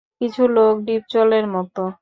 কিছু 0.21 0.43
লোক 0.55 0.73
ডিপজলের 0.85 1.45
মতো। 1.47 1.83